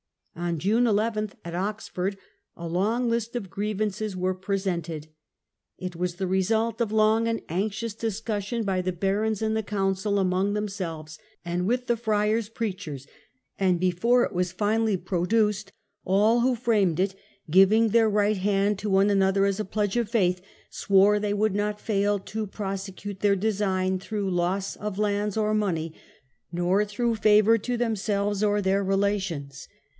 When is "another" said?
19.11-19.45